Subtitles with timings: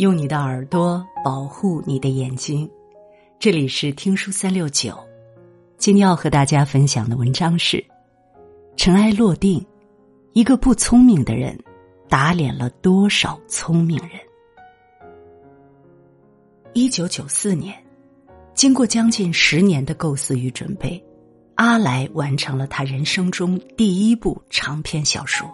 [0.00, 2.66] 用你的耳朵保护你的眼睛，
[3.38, 4.98] 这里是听书三六九。
[5.76, 7.76] 今天要和大家分享的文章是
[8.78, 9.60] 《尘埃落定》，
[10.32, 11.54] 一个不聪明的人
[12.08, 14.12] 打脸了多少聪明人。
[16.72, 17.76] 一九九四年，
[18.54, 20.98] 经过将近十年的构思与准备，
[21.56, 25.46] 阿来完成了他人生中第一部长篇小说。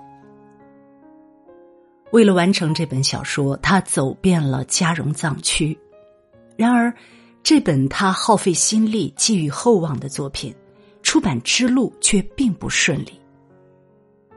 [2.13, 5.77] 为了完成这本小说，他走遍了嘉绒藏区。
[6.57, 6.95] 然而，
[7.43, 10.55] 这本他耗费心力、寄予厚望的作品，
[11.03, 13.21] 出版之路却并不顺利。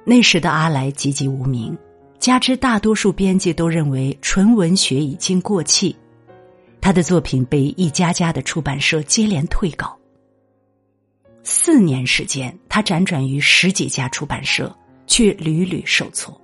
[0.03, 1.77] 那时的阿来籍籍无名，
[2.17, 5.95] 加之大多数编辑都认为纯文学已经过气，
[6.81, 9.97] 他的作品被一家家的出版社接连退稿。
[11.43, 14.75] 四年时间，他辗转于十几家出版社，
[15.07, 16.39] 却屡屡受挫。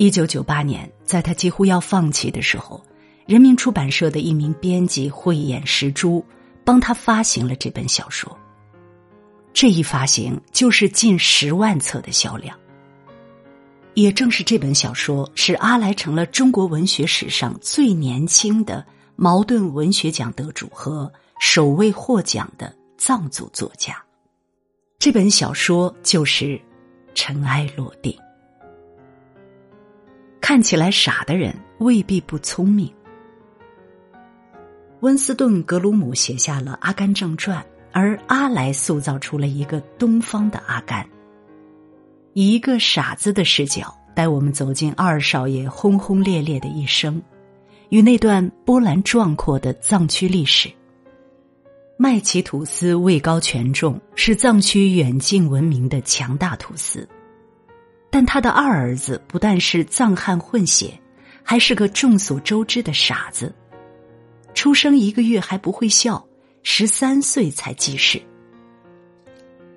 [0.00, 2.82] 一九九八年，在他几乎要放弃的时候，
[3.26, 6.24] 人民出版社的一名编辑慧眼识珠，
[6.64, 8.34] 帮他发行了这本小说。
[9.52, 12.58] 这一发行就是近十万册的销量。
[13.92, 18.82] 也正是这本小说，使阿来成了中国文学史上最年轻的
[19.16, 24.02] 茅盾文学奖得主和首位获奖的藏族作家。
[24.98, 26.46] 这本小说就是
[27.14, 28.10] 《尘埃落定》。
[30.50, 32.92] 看起来傻的人未必不聪明。
[34.98, 37.62] 温斯顿·格鲁姆写下了《阿甘正传》，
[37.92, 41.08] 而阿来塑造出了一个东方的阿甘，
[42.32, 47.22] 以一个傻子的视角带我们走进二少爷轰轰烈烈的一生，
[47.90, 50.68] 与那段波澜壮阔的藏区历史。
[51.96, 57.08] 麦奇土司位高权重，是藏区远近闻名的强大土司。
[58.10, 60.92] 但他的二儿子不但是藏汉混血，
[61.42, 63.54] 还是个众所周知的傻子。
[64.52, 66.26] 出生一个月还不会笑，
[66.64, 68.20] 十三岁才记事。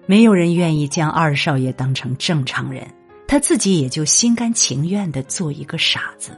[0.07, 2.85] 没有人愿意将二少爷当成正常人，
[3.27, 6.37] 他自己也就心甘情愿的做一个傻子。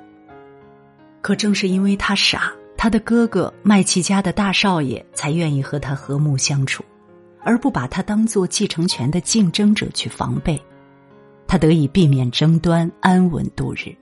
[1.21, 6.83] 可正是因为他傻，他的哥哥麦琪家的大少爷才愿意和他和睦相处，
[7.41, 10.61] 而不把他当做继承权的竞争者去防备。
[11.47, 13.95] 他得以避免争端，安稳度日。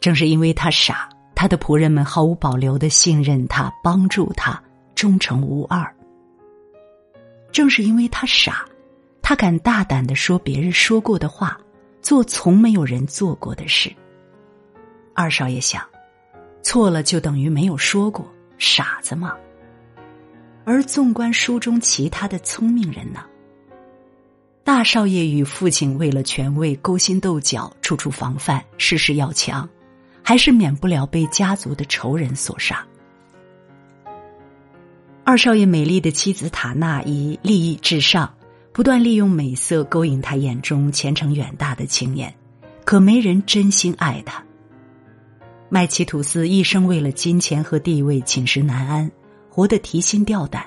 [0.00, 4.62] 正是因为他傻，他的仆人们毫无保留的信任他，帮助他，
[4.94, 5.94] 忠诚无二。
[7.52, 8.64] 正是因为他傻，
[9.20, 11.58] 他敢大胆的说别人说过的话，
[12.00, 13.92] 做从没有人做过的事。
[15.14, 15.84] 二少爷想，
[16.62, 19.34] 错了就等于没有说过，傻子嘛。
[20.64, 23.24] 而纵观书中其他的聪明人呢？
[24.70, 29.68] 大少爷与父亲为了权位勾心斗角，处处防范，事事要强，
[30.22, 32.86] 还是免不了被家族的仇人所杀。
[35.24, 38.32] 二少爷美丽的妻子塔娜以利益至上，
[38.72, 42.32] 不断利用美色勾引他眼中前程远大的青年，
[42.84, 44.40] 可没人真心爱他。
[45.68, 49.10] 麦奇吐司一生为了金钱和地位寝食难安，
[49.48, 50.64] 活得提心吊胆，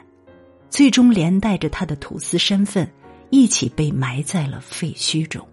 [0.69, 2.85] 最终连带着他的土司身份。
[3.33, 5.43] 一起被埋在了废墟中，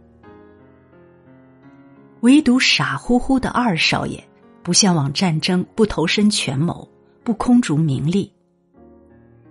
[2.20, 4.22] 唯独傻乎乎的二少爷
[4.62, 6.86] 不向往战争，不投身权谋，
[7.24, 8.30] 不空逐名利。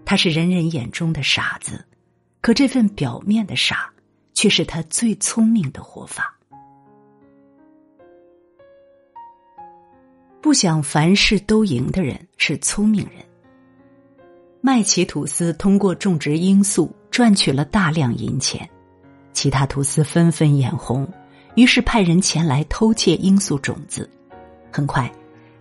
[0.05, 1.83] 他是人人眼中的傻子，
[2.39, 3.91] 可这份表面的傻，
[4.35, 6.37] 却是他最聪明的活法。
[10.39, 13.25] 不想凡事都赢的人是聪明人。
[14.61, 16.95] 麦奇吐司通过种植罂粟。
[17.19, 18.69] 赚取了大量银钱，
[19.33, 21.05] 其他土司纷纷眼红，
[21.55, 24.09] 于是派人前来偷窃罂粟种子。
[24.71, 25.11] 很快，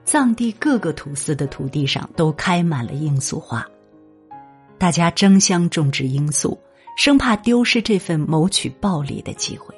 [0.05, 3.67] 藏地各个土司的土地上都开满了罂粟花，
[4.79, 6.57] 大家争相种植罂粟，
[6.97, 9.75] 生怕丢失这份谋取暴利的机会。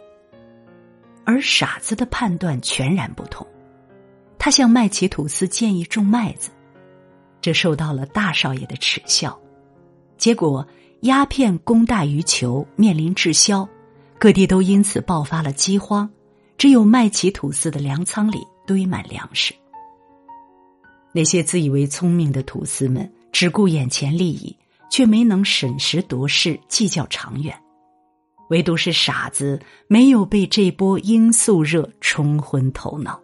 [1.25, 3.47] 而傻子的判断全然不同，
[4.37, 6.51] 他向麦奇土司建议种麦子，
[7.41, 9.41] 这受到了大少爷的耻笑，
[10.19, 10.69] 结果。
[11.03, 13.67] 鸦片供大于求，面临滞销，
[14.19, 16.09] 各地都因此爆发了饥荒。
[16.59, 19.55] 只有麦奇土司的粮仓里堆满粮食。
[21.13, 24.55] 那些自以为聪明的土司们只顾眼前利益，
[24.91, 27.59] 却没能审时度势，计较长远。
[28.51, 33.19] 唯独是傻子，没有被这波罂粟热冲昏头脑。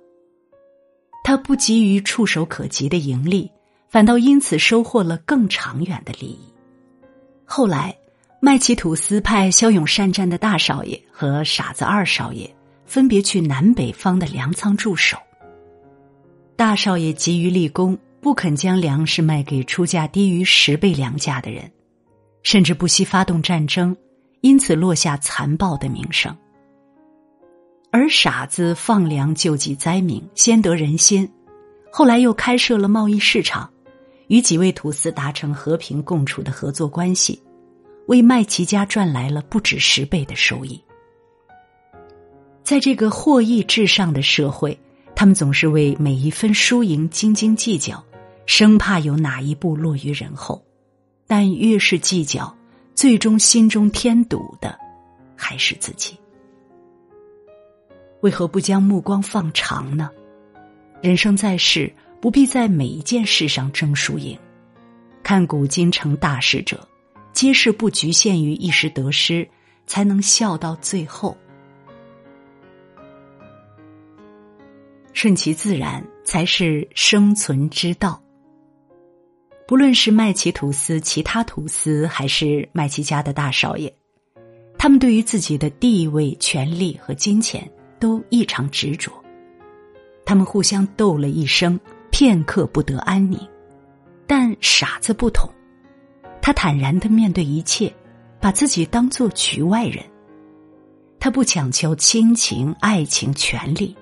[1.22, 3.50] 他不急于触手可及的盈利，
[3.86, 6.38] 反倒因此收获了更长远的利益。
[7.46, 7.96] 后来，
[8.40, 12.52] 麦奇吐司派骁勇善战的大少爷和傻子二少爷
[12.84, 15.16] 分别去南北方的粮仓驻守，
[16.56, 21.70] 大少爷急于立功，不肯将粮食卖给出价低于十倍粮价的人，
[22.42, 23.96] 甚至不惜发动战争，
[24.40, 26.36] 因此落下残暴的名声。
[27.92, 31.30] 而傻子放粮救济灾民，先得人心，
[31.90, 33.70] 后来又开设了贸易市场，
[34.28, 37.42] 与几位土司达成和平共处的合作关系，
[38.06, 40.82] 为麦琪家赚来了不止十倍的收益。
[42.62, 44.78] 在这个获益至上的社会。
[45.18, 48.04] 他们总是为每一分输赢斤斤计较，
[48.44, 50.62] 生怕有哪一步落于人后。
[51.26, 52.54] 但越是计较，
[52.94, 54.78] 最终心中添堵的
[55.34, 56.18] 还是自己。
[58.20, 60.10] 为何不将目光放长呢？
[61.00, 61.90] 人生在世，
[62.26, 64.36] 不必在每一件事上争输赢。
[65.22, 66.88] 看古今成大事者，
[67.32, 69.48] 皆是不局限于一时得失，
[69.86, 71.38] 才能笑到最后。
[75.12, 78.20] 顺其自然才是生存之道。
[79.68, 83.94] 不论是麦琪吐司、其他吐司，还是麦琪家的大少爷，
[84.76, 87.70] 他们对于自己的地位、权力和金钱
[88.00, 89.12] 都异常执着。
[90.24, 91.78] 他们互相斗了一生，
[92.18, 93.38] 片刻不得安宁。
[94.26, 95.52] 但傻子不同，
[96.40, 97.94] 他坦然的面对一切，
[98.40, 100.02] 把自己当做局外人。
[101.20, 103.94] 他不强求亲情、爱情、权利。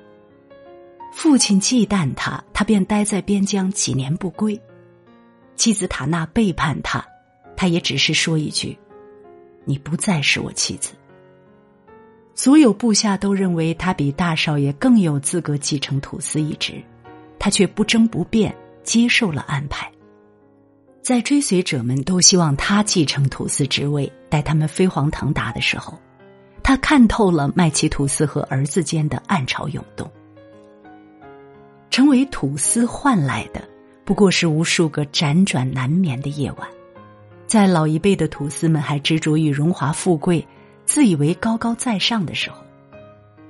[1.12, 4.56] 父亲忌惮他，他便待在边疆几年不归。
[5.56, 7.04] 妻子塔娜背叛他，
[7.56, 8.78] 他也只是说一句
[9.66, 10.92] ：“你不再是我妻子。”
[12.32, 16.80] 所有部下都认为他比大少爷更有资格继承土司一职，
[17.44, 19.92] 他却不争不辩，接受了安排。
[21.02, 25.98] 在追随者们都希望他继承土司职位，带他们飞黄腾达的时候，
[26.62, 30.10] 他看透了麦奇土司和儿子间的暗潮涌动。
[31.90, 33.62] 成为土司换来的，
[34.06, 36.66] 不过是无数个辗转难眠的夜晚。
[37.46, 40.48] 在老一辈的土司们还执着于荣华富贵、
[40.86, 42.64] 自以为高高在上的时候，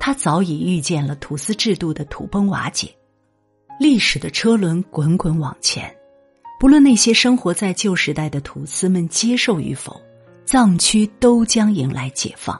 [0.01, 2.93] 他早已预见了土司制度的土崩瓦解。
[3.85, 5.95] 历史的车轮滚滚往前，
[6.59, 10.01] 不论那些生活在旧时代的土司们接受与否，
[10.47, 12.59] 藏区都将迎来解放。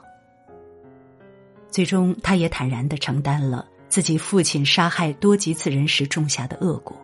[1.71, 3.67] 最终，他也坦然的承担了。
[3.89, 6.95] 自己父亲杀害多吉次人时种下的恶果，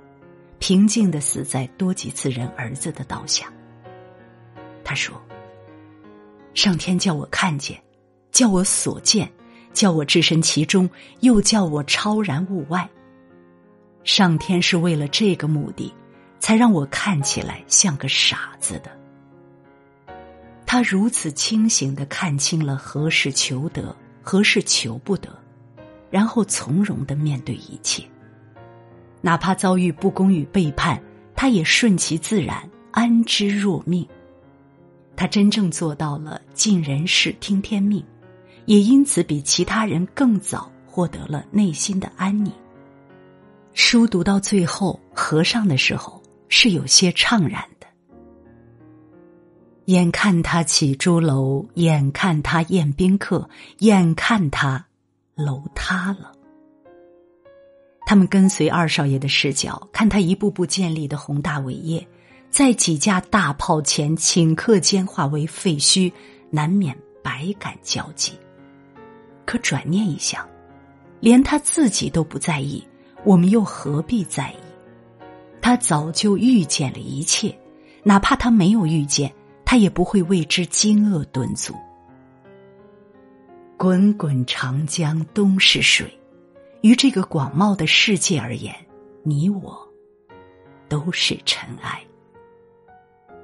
[0.59, 3.51] 平静的死在多吉次人儿子的刀下。
[4.83, 5.19] 他说
[6.53, 7.81] ：“上天叫我看见，
[8.31, 9.27] 叫我所见，
[9.73, 10.87] 叫我置身其中，
[11.21, 12.87] 又叫我超然物外。
[14.03, 15.93] 上天是为了这个目的，
[16.39, 18.91] 才让我看起来像个傻子的。
[20.65, 25.37] 他如此清醒的看清了何事求得，何事求不得。”
[26.09, 28.03] 然后从容的面对一切，
[29.21, 31.01] 哪怕遭遇不公与背叛，
[31.37, 34.05] 他也顺其自然，安之若命。
[35.15, 38.03] 他真正做到了尽人事听天命，
[38.65, 42.51] 也因此比其他人更早获得了内心的安宁。
[43.73, 47.87] 书读到最后，合上的时候是有些怅然的。
[49.85, 54.85] 眼看他起朱楼，眼看他宴宾客，眼看他。
[55.33, 56.31] 楼塌了，
[58.05, 62.05] 他们跟随二少爷的视角，看他一步步建立的宏大伟业，
[62.51, 66.11] 在几架大炮前顷刻间化为废墟，
[66.51, 68.33] 难免百感交集。
[69.45, 70.47] 可转念一想，
[71.21, 72.85] 连他自己都不在意，
[73.23, 74.55] 我们又何必在意？
[75.61, 77.55] 他早就预见了一切，
[78.03, 79.31] 哪怕他没有预见，
[79.63, 81.75] 他也不会为之惊愕顿足。
[83.77, 86.11] 滚滚长江东逝水，
[86.81, 88.75] 于这个广袤的世界而言，
[89.23, 89.79] 你我
[90.89, 92.01] 都是尘埃。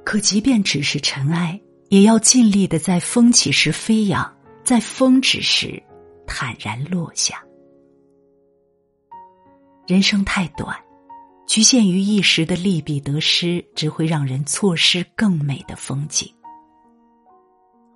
[0.04, 5.82] 可即便只是尘埃，也要尽力的在风起时飞扬，在风止时
[6.26, 7.44] 坦然落下。
[9.88, 10.78] 人生太短，
[11.48, 16.32] 局限于一时的利弊得失，只会让人错失更美的风景。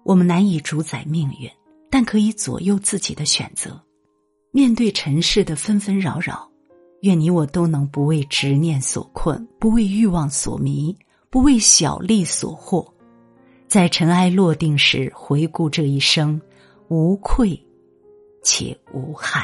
[0.04, 1.48] 我们难以主宰命运。
[1.94, 3.78] 但可以左右自己的选择。
[4.52, 6.50] 面对尘世的纷纷扰扰，
[7.02, 10.98] 愿你我都能不为执念所困，不为欲望所迷，
[11.30, 12.90] 不为小利所惑。
[13.68, 16.42] 在尘埃落定时，回顾这一生，
[16.88, 17.62] 无愧
[18.42, 19.44] 且无憾。